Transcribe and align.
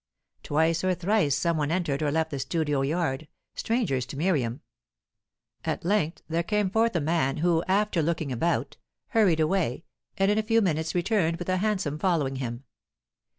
Twice 0.41 0.83
or 0.83 0.95
thrice 0.95 1.37
some 1.37 1.57
one 1.57 1.69
entered 1.69 2.01
or 2.01 2.09
left 2.09 2.31
the 2.31 2.39
studio 2.39 2.81
yard, 2.81 3.27
strangers 3.53 4.03
to 4.07 4.17
Miriam. 4.17 4.61
At 5.63 5.85
length 5.85 6.23
there 6.27 6.41
came 6.41 6.71
forth 6.71 6.95
a 6.95 6.99
man 6.99 7.37
who, 7.37 7.63
after 7.67 8.01
looking 8.01 8.31
about, 8.31 8.77
hurried 9.09 9.39
away, 9.39 9.83
and 10.17 10.31
in 10.31 10.39
a 10.39 10.41
few 10.41 10.59
minutes 10.59 10.95
returned 10.95 11.37
with 11.37 11.49
a 11.49 11.57
hansom 11.57 11.99
following 11.99 12.37
him. 12.37 12.63